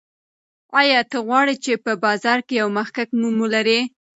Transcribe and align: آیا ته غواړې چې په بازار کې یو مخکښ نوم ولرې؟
آیا 0.79 0.99
ته 1.11 1.17
غواړې 1.27 1.55
چې 1.63 1.73
په 1.85 1.91
بازار 2.05 2.39
کې 2.47 2.53
یو 2.61 2.67
مخکښ 2.77 3.09
نوم 3.21 3.35
ولرې؟ 3.41 3.79